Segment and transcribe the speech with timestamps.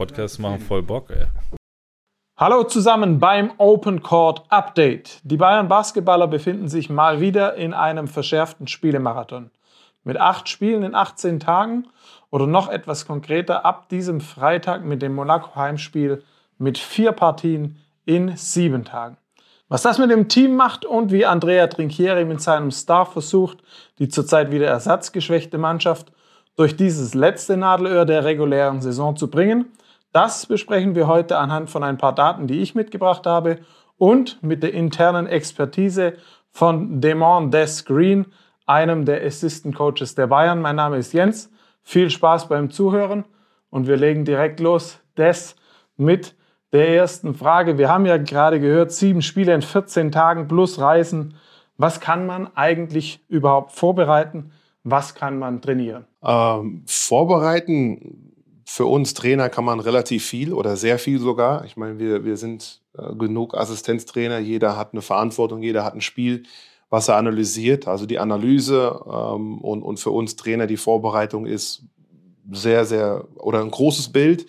[0.00, 1.26] Podcasts machen voll Bock, ey.
[2.34, 5.20] Hallo zusammen beim Open Court Update.
[5.24, 9.50] Die Bayern Basketballer befinden sich mal wieder in einem verschärften Spielemarathon.
[10.02, 11.86] Mit acht Spielen in 18 Tagen
[12.30, 16.22] oder noch etwas konkreter ab diesem Freitag mit dem Monaco Heimspiel
[16.56, 17.76] mit vier Partien
[18.06, 19.18] in sieben Tagen.
[19.68, 23.58] Was das mit dem Team macht und wie Andrea Trinchieri mit seinem Staff versucht,
[23.98, 26.10] die zurzeit wieder ersatzgeschwächte Mannschaft
[26.56, 29.66] durch dieses letzte Nadelöhr der regulären Saison zu bringen,
[30.12, 33.58] das besprechen wir heute anhand von ein paar Daten, die ich mitgebracht habe
[33.96, 36.14] und mit der internen Expertise
[36.50, 38.26] von Demon Des Green,
[38.66, 40.60] einem der Assistant Coaches der Bayern.
[40.60, 41.50] Mein Name ist Jens.
[41.82, 43.24] Viel Spaß beim Zuhören
[43.70, 44.98] und wir legen direkt los.
[45.16, 45.56] Des
[45.96, 46.34] mit
[46.72, 47.78] der ersten Frage.
[47.78, 51.34] Wir haben ja gerade gehört, sieben Spiele in 14 Tagen plus Reisen.
[51.76, 54.52] Was kann man eigentlich überhaupt vorbereiten?
[54.82, 56.06] Was kann man trainieren?
[56.22, 58.29] Ähm, vorbereiten
[58.72, 61.64] für uns Trainer kann man relativ viel oder sehr viel sogar.
[61.64, 64.38] Ich meine, wir, wir sind äh, genug Assistenztrainer.
[64.38, 66.44] Jeder hat eine Verantwortung, jeder hat ein Spiel,
[66.88, 67.88] was er analysiert.
[67.88, 71.82] Also die Analyse ähm, und, und für uns Trainer die Vorbereitung ist
[72.52, 74.46] sehr, sehr oder ein großes Bild.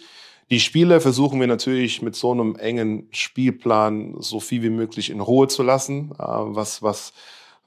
[0.52, 5.20] Die Spiele versuchen wir natürlich mit so einem engen Spielplan so viel wie möglich in
[5.20, 7.14] Ruhe zu lassen, äh, was, was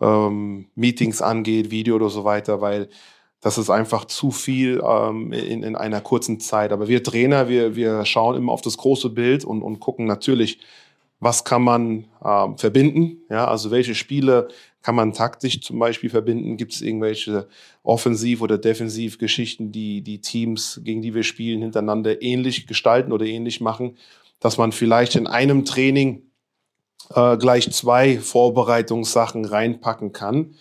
[0.00, 2.88] ähm, Meetings angeht, Video oder so weiter, weil
[3.44, 6.72] das ist einfach zu viel ähm, in, in einer kurzen Zeit.
[6.72, 10.60] Aber wir Trainer, wir, wir schauen immer auf das große Bild und, und gucken natürlich,
[11.20, 13.18] was kann man ähm, verbinden.
[13.28, 14.48] Ja, also welche Spiele
[14.80, 16.56] kann man taktisch zum Beispiel verbinden?
[16.56, 17.46] Gibt es irgendwelche
[17.82, 23.60] Offensiv- oder Defensivgeschichten, die die Teams, gegen die wir spielen, hintereinander ähnlich gestalten oder ähnlich
[23.60, 23.98] machen,
[24.40, 26.22] dass man vielleicht in einem Training
[27.14, 30.54] äh, gleich zwei Vorbereitungssachen reinpacken kann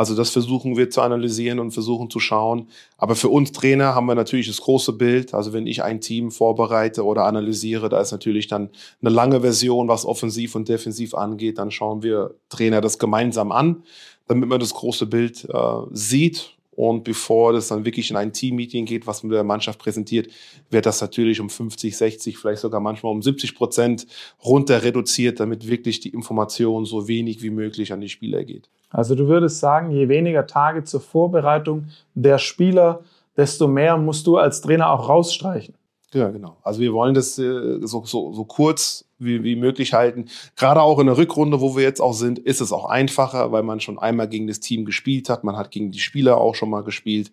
[0.00, 2.68] also das versuchen wir zu analysieren und versuchen zu schauen.
[2.96, 5.34] Aber für uns Trainer haben wir natürlich das große Bild.
[5.34, 8.70] Also wenn ich ein Team vorbereite oder analysiere, da ist natürlich dann
[9.02, 11.58] eine lange Version, was offensiv und defensiv angeht.
[11.58, 13.82] Dann schauen wir Trainer das gemeinsam an,
[14.26, 18.86] damit man das große Bild äh, sieht und bevor das dann wirklich in ein Team-Meeting
[18.86, 20.28] geht, was man der Mannschaft präsentiert,
[20.70, 24.06] wird das natürlich um 50, 60, vielleicht sogar manchmal um 70 Prozent
[24.42, 28.70] runter reduziert, damit wirklich die Information so wenig wie möglich an die Spieler geht.
[28.88, 33.00] Also du würdest sagen, je weniger Tage zur Vorbereitung der Spieler,
[33.36, 35.74] desto mehr musst du als Trainer auch rausstreichen.
[36.14, 36.56] Ja, genau.
[36.62, 40.26] Also wir wollen das äh, so, so, so kurz wie, wie möglich halten.
[40.56, 43.62] Gerade auch in der Rückrunde, wo wir jetzt auch sind, ist es auch einfacher, weil
[43.62, 45.44] man schon einmal gegen das Team gespielt hat.
[45.44, 47.30] Man hat gegen die Spieler auch schon mal gespielt.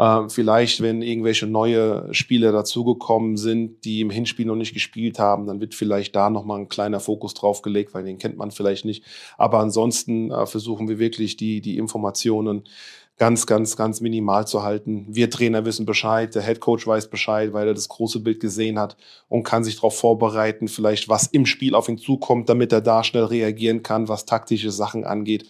[0.00, 5.46] Äh, vielleicht, wenn irgendwelche neue Spieler dazugekommen sind, die im Hinspiel noch nicht gespielt haben,
[5.46, 8.86] dann wird vielleicht da nochmal ein kleiner Fokus drauf gelegt, weil den kennt man vielleicht
[8.86, 9.04] nicht.
[9.36, 12.64] Aber ansonsten äh, versuchen wir wirklich die, die Informationen
[13.20, 15.04] ganz, ganz, ganz minimal zu halten.
[15.10, 18.78] Wir Trainer wissen Bescheid, der Head Coach weiß Bescheid, weil er das große Bild gesehen
[18.78, 18.96] hat
[19.28, 23.04] und kann sich darauf vorbereiten, vielleicht was im Spiel auf ihn zukommt, damit er da
[23.04, 25.46] schnell reagieren kann, was taktische Sachen angeht.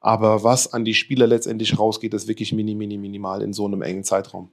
[0.00, 3.82] Aber was an die Spieler letztendlich rausgeht, ist wirklich mini, mini, minimal in so einem
[3.82, 4.48] engen Zeitraum.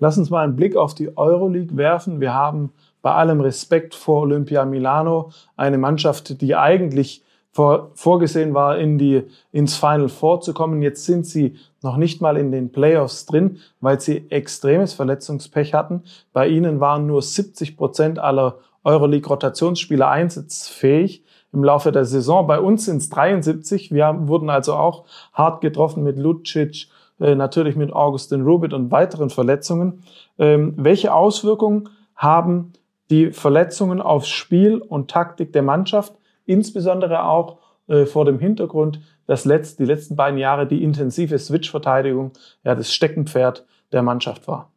[0.00, 2.20] Lass uns mal einen Blick auf die Euroleague werfen.
[2.20, 2.72] Wir haben
[3.02, 9.24] bei allem Respekt vor Olympia Milano eine Mannschaft, die eigentlich vor, vorgesehen war, in die,
[9.52, 10.82] ins Final Four zu kommen.
[10.82, 16.04] Jetzt sind sie noch nicht mal in den Playoffs drin, weil sie extremes Verletzungspech hatten.
[16.32, 22.46] Bei ihnen waren nur 70 Prozent aller Euroleague-Rotationsspieler einsatzfähig im Laufe der Saison.
[22.46, 23.92] Bei uns sind es 73.
[23.92, 26.88] Wir wurden also auch hart getroffen mit Lucic,
[27.18, 30.02] äh, natürlich mit Augustin Rubit und weiteren Verletzungen.
[30.38, 32.72] Ähm, welche Auswirkungen haben
[33.10, 36.14] die Verletzungen aufs Spiel und Taktik der Mannschaft?
[36.50, 42.32] Insbesondere auch äh, vor dem Hintergrund, dass letzt, die letzten beiden Jahre die intensive Switch-Verteidigung
[42.64, 44.70] ja das Steckenpferd der Mannschaft war.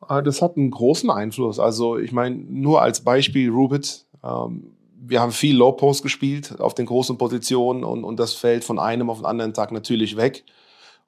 [0.00, 1.58] Ah, das hat einen großen Einfluss.
[1.58, 4.72] Also ich meine, nur als Beispiel Rubit, ähm,
[5.04, 8.78] wir haben viel Low Post gespielt auf den großen Positionen und, und das fällt von
[8.78, 10.44] einem auf den anderen Tag natürlich weg.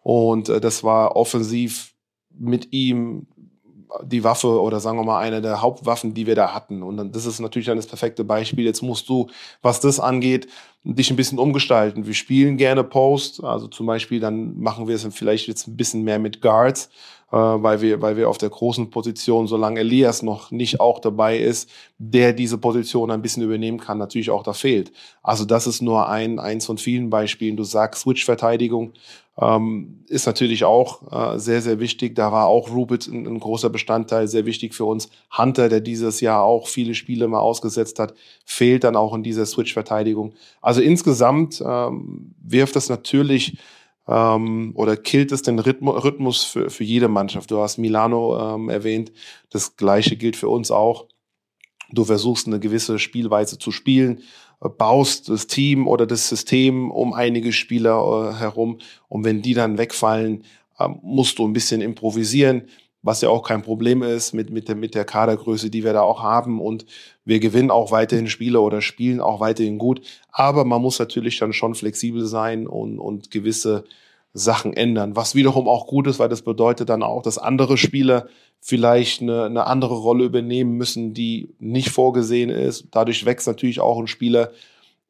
[0.02, 1.94] Und äh, das war offensiv
[2.30, 3.26] mit ihm
[4.02, 6.82] die Waffe oder sagen wir mal eine der Hauptwaffen, die wir da hatten.
[6.82, 8.64] Und dann, das ist natürlich dann das perfekte Beispiel.
[8.64, 9.28] Jetzt musst du,
[9.62, 10.48] was das angeht,
[10.84, 12.06] dich ein bisschen umgestalten.
[12.06, 16.02] Wir spielen gerne Post, also zum Beispiel dann machen wir es vielleicht jetzt ein bisschen
[16.02, 16.90] mehr mit Guards,
[17.32, 21.38] äh, weil wir, weil wir auf der großen Position, solange Elias noch nicht auch dabei
[21.38, 24.92] ist, der diese Position ein bisschen übernehmen kann, natürlich auch da fehlt.
[25.22, 27.56] Also das ist nur ein, eins von vielen Beispielen.
[27.56, 28.92] Du sagst Switch-Verteidigung,
[29.36, 32.14] ähm, ist natürlich auch äh, sehr, sehr wichtig.
[32.14, 35.08] Da war auch Rubit ein, ein, großer Bestandteil, sehr wichtig für uns.
[35.36, 38.14] Hunter, der dieses Jahr auch viele Spiele mal ausgesetzt hat,
[38.44, 40.34] fehlt dann auch in dieser Switch-Verteidigung.
[40.60, 43.58] Also insgesamt ähm, wirft das natürlich
[44.06, 47.50] ähm, oder killt es den Rhythmus für, für jede Mannschaft.
[47.50, 49.12] Du hast Milano ähm, erwähnt,
[49.50, 51.06] das gleiche gilt für uns auch.
[51.90, 54.22] Du versuchst eine gewisse Spielweise zu spielen,
[54.60, 58.78] äh, baust das Team oder das System um einige Spieler äh, herum
[59.08, 60.44] und wenn die dann wegfallen,
[60.78, 62.68] äh, musst du ein bisschen improvisieren
[63.04, 66.00] was ja auch kein Problem ist mit, mit, der, mit der Kadergröße, die wir da
[66.00, 66.60] auch haben.
[66.60, 66.86] Und
[67.26, 70.00] wir gewinnen auch weiterhin Spiele oder spielen auch weiterhin gut.
[70.32, 73.84] Aber man muss natürlich dann schon flexibel sein und, und gewisse
[74.32, 78.26] Sachen ändern, was wiederum auch gut ist, weil das bedeutet dann auch, dass andere Spieler
[78.58, 82.86] vielleicht eine, eine andere Rolle übernehmen müssen, die nicht vorgesehen ist.
[82.90, 84.50] Dadurch wächst natürlich auch ein Spieler,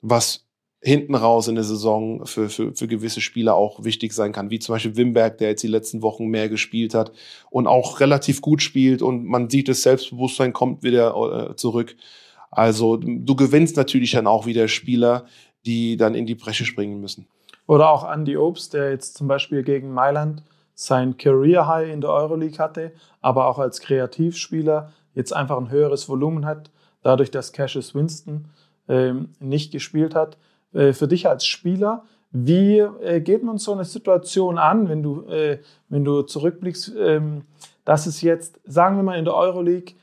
[0.02, 0.44] was
[0.84, 4.58] hinten raus in der Saison für, für, für gewisse Spieler auch wichtig sein kann, wie
[4.58, 7.10] zum Beispiel Wimberg, der jetzt die letzten Wochen mehr gespielt hat
[7.50, 11.96] und auch relativ gut spielt und man sieht, das Selbstbewusstsein kommt wieder äh, zurück.
[12.50, 15.25] Also du gewinnst natürlich dann auch wieder Spieler,
[15.64, 17.26] die dann in die Bresche springen müssen.
[17.66, 20.42] Oder auch Andy Obst, der jetzt zum Beispiel gegen Mailand
[20.75, 22.92] sein Career High in der Euroleague hatte,
[23.22, 26.70] aber auch als Kreativspieler jetzt einfach ein höheres Volumen hat,
[27.02, 28.50] dadurch, dass Cassius Winston
[28.88, 30.36] ähm, nicht gespielt hat.
[30.74, 32.04] Äh, für dich als Spieler.
[32.32, 37.42] Wie äh, geht man so eine Situation an, wenn du, äh, wenn du zurückblickst, ähm,
[37.84, 39.94] dass es jetzt, sagen wir mal, in der Euroleague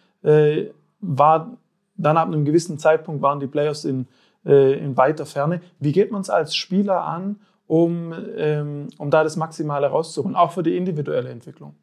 [1.00, 1.58] war,
[1.98, 4.06] dann ab einem gewissen Zeitpunkt waren die Playoffs in,
[4.44, 5.62] in weiter Ferne.
[5.80, 10.52] Wie geht man es als Spieler an, um, ähm, um da das Maximale rauszuholen, auch
[10.52, 11.74] für die individuelle Entwicklung?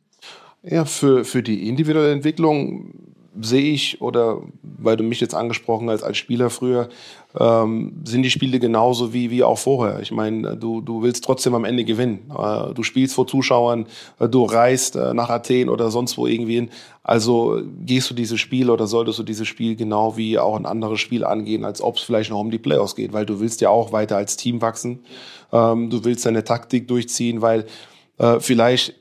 [0.62, 2.92] Ja, für, für die individuelle Entwicklung
[3.40, 6.88] sehe ich, oder weil du mich jetzt angesprochen hast als Spieler früher,
[7.38, 10.00] ähm, sind die Spiele genauso wie, wie auch vorher.
[10.00, 12.30] Ich meine, du, du willst trotzdem am Ende gewinnen.
[12.30, 13.86] Äh, du spielst vor Zuschauern,
[14.18, 16.70] äh, du reist äh, nach Athen oder sonst wo irgendwie hin.
[17.02, 21.00] Also gehst du dieses Spiel oder solltest du dieses Spiel genau wie auch ein anderes
[21.00, 23.70] Spiel angehen, als ob es vielleicht noch um die Playoffs geht, weil du willst ja
[23.70, 25.00] auch weiter als Team wachsen.
[25.52, 27.66] Ähm, du willst deine Taktik durchziehen, weil
[28.18, 28.94] äh, vielleicht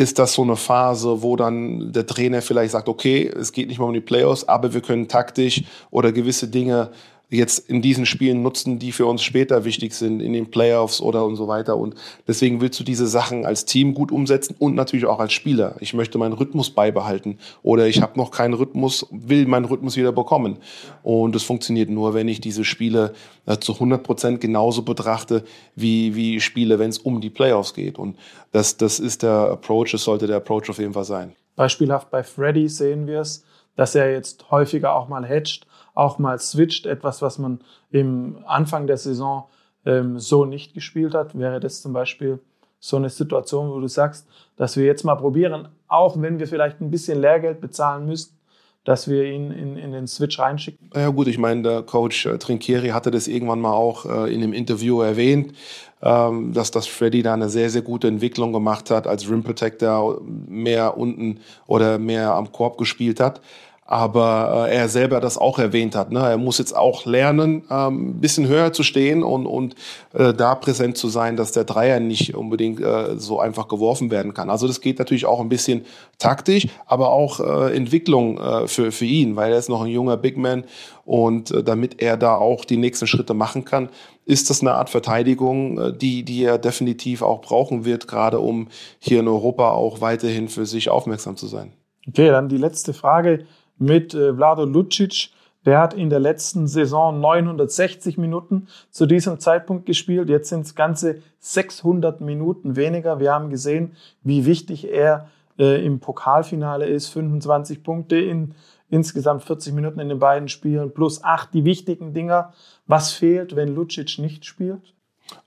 [0.00, 3.78] ist das so eine Phase, wo dann der Trainer vielleicht sagt, okay, es geht nicht
[3.78, 6.90] mehr um die Playoffs, aber wir können taktisch oder gewisse Dinge
[7.30, 11.24] jetzt in diesen Spielen nutzen, die für uns später wichtig sind, in den Playoffs oder
[11.24, 11.76] und so weiter.
[11.76, 11.94] Und
[12.26, 15.76] deswegen willst du diese Sachen als Team gut umsetzen und natürlich auch als Spieler.
[15.80, 20.12] Ich möchte meinen Rhythmus beibehalten oder ich habe noch keinen Rhythmus, will meinen Rhythmus wieder
[20.12, 20.58] bekommen.
[21.02, 23.14] Und das funktioniert nur, wenn ich diese Spiele
[23.46, 25.44] äh, zu 100 Prozent genauso betrachte
[25.76, 27.98] wie, wie Spiele, wenn es um die Playoffs geht.
[27.98, 28.18] Und
[28.50, 31.32] das, das ist der Approach, das sollte der Approach auf jeden Fall sein.
[31.54, 33.44] Beispielhaft bei Freddy sehen wir es,
[33.76, 37.60] dass er jetzt häufiger auch mal hedgt auch mal switcht, etwas, was man
[37.90, 39.44] im Anfang der Saison
[39.84, 42.40] ähm, so nicht gespielt hat, wäre das zum Beispiel
[42.78, 44.26] so eine Situation, wo du sagst,
[44.56, 48.40] dass wir jetzt mal probieren, auch wenn wir vielleicht ein bisschen Lehrgeld bezahlen müssen,
[48.84, 50.90] dass wir ihn in, in den Switch reinschicken?
[50.94, 54.40] Ja gut, ich meine, der Coach äh, Trinkieri hatte das irgendwann mal auch äh, in
[54.40, 55.54] dem Interview erwähnt,
[56.00, 60.22] ähm, dass das Freddy da eine sehr, sehr gute Entwicklung gemacht hat, als Rim Protector
[60.24, 63.42] mehr unten oder mehr am Korb gespielt hat
[63.90, 66.12] aber äh, er selber das auch erwähnt hat.
[66.12, 66.20] Ne?
[66.20, 69.74] Er muss jetzt auch lernen, ähm, ein bisschen höher zu stehen und, und
[70.14, 74.32] äh, da präsent zu sein, dass der Dreier nicht unbedingt äh, so einfach geworfen werden
[74.32, 74.48] kann.
[74.48, 75.86] Also das geht natürlich auch ein bisschen
[76.18, 80.16] taktisch, aber auch äh, Entwicklung äh, für, für ihn, weil er ist noch ein junger
[80.16, 80.62] Big Man
[81.04, 83.88] und äh, damit er da auch die nächsten Schritte machen kann,
[84.24, 88.68] ist das eine Art Verteidigung, äh, die, die er definitiv auch brauchen wird, gerade um
[89.00, 91.72] hier in Europa auch weiterhin für sich aufmerksam zu sein.
[92.06, 93.46] Okay, dann die letzte Frage
[93.80, 95.30] mit äh, Vlado Lucic.
[95.66, 100.30] Der hat in der letzten Saison 960 Minuten zu diesem Zeitpunkt gespielt.
[100.30, 103.20] Jetzt sind es ganze 600 Minuten weniger.
[103.20, 107.08] Wir haben gesehen, wie wichtig er äh, im Pokalfinale ist.
[107.08, 108.54] 25 Punkte in
[108.88, 112.52] insgesamt 40 Minuten in den beiden Spielen plus acht die wichtigen Dinger.
[112.86, 114.94] Was fehlt, wenn Lucic nicht spielt?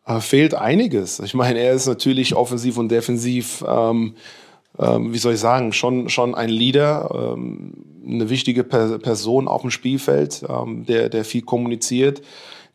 [0.06, 1.20] Äh, fehlt einiges.
[1.20, 4.16] Ich meine, er ist natürlich offensiv und defensiv ähm,
[4.80, 7.74] ähm, wie soll ich sagen, schon, schon ein Leader, ähm,
[8.06, 12.22] eine wichtige per Person auf dem Spielfeld, ähm, der, der viel kommuniziert,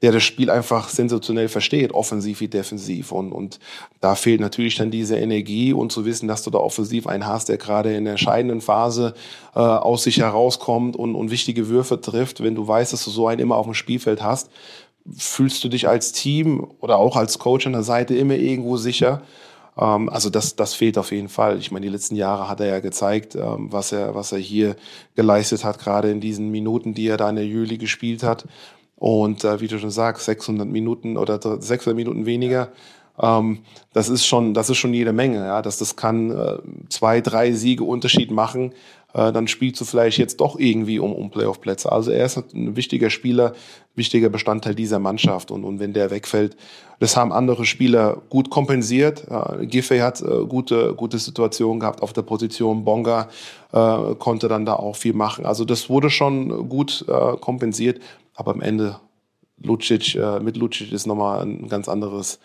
[0.00, 3.10] der das Spiel einfach sensationell versteht, offensiv wie defensiv.
[3.10, 3.58] Und, und
[4.00, 7.48] da fehlt natürlich dann diese Energie und zu wissen, dass du da offensiv einen hast,
[7.48, 9.14] der gerade in der entscheidenden Phase
[9.56, 12.42] äh, aus sich herauskommt und, und wichtige Würfe trifft.
[12.42, 14.50] Wenn du weißt, dass du so einen immer auf dem Spielfeld hast,
[15.16, 19.22] fühlst du dich als Team oder auch als Coach an der Seite immer irgendwo sicher.
[19.22, 19.26] Ähm,
[19.78, 21.58] also das, das fehlt auf jeden Fall.
[21.58, 24.74] Ich meine, die letzten Jahre hat er ja gezeigt, ähm, was, er, was er hier
[25.14, 28.46] geleistet hat, gerade in diesen Minuten, die er da in der Juli gespielt hat.
[28.96, 32.72] Und äh, wie du schon sagst, 600 Minuten oder 600 Minuten weniger.
[33.20, 33.60] Ähm,
[33.92, 35.38] das ist schon, das ist schon jede Menge.
[35.38, 36.58] Ja, dass das kann äh,
[36.88, 38.72] zwei, drei Siege Unterschied machen.
[39.14, 41.90] Äh, dann spielst du vielleicht jetzt doch irgendwie um, um Playoff-Plätze.
[41.90, 43.54] Also er ist ein wichtiger Spieler,
[43.94, 45.50] wichtiger Bestandteil dieser Mannschaft.
[45.50, 46.56] Und, und wenn der wegfällt,
[47.00, 49.26] das haben andere Spieler gut kompensiert.
[49.28, 52.84] Äh, Giffey hat äh, gute, gute Situationen gehabt auf der Position.
[52.84, 53.28] Bonga
[53.72, 55.46] äh, konnte dann da auch viel machen.
[55.46, 58.00] Also das wurde schon gut äh, kompensiert.
[58.34, 59.00] Aber am Ende
[59.62, 62.38] Lucic, äh, mit Lucic ist nochmal ein ganz anderes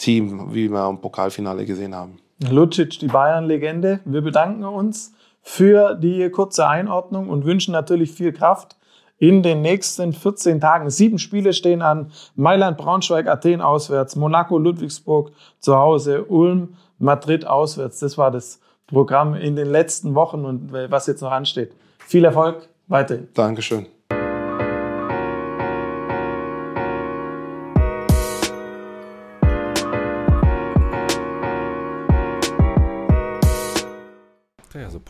[0.00, 2.18] Team, wie wir im Pokalfinale gesehen haben.
[2.48, 4.00] Lucic, die Bayern-Legende.
[4.04, 8.76] Wir bedanken uns für die kurze Einordnung und wünschen natürlich viel Kraft
[9.18, 10.88] in den nächsten 14 Tagen.
[10.88, 12.10] Sieben Spiele stehen an.
[12.34, 18.00] Mailand, Braunschweig, Athen auswärts, Monaco, Ludwigsburg zu Hause, Ulm, Madrid auswärts.
[18.00, 21.72] Das war das Programm in den letzten Wochen und was jetzt noch ansteht.
[21.98, 23.28] Viel Erfolg weiterhin.
[23.34, 23.86] Dankeschön.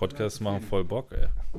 [0.00, 1.26] Podcasts machen voll Bock, ey.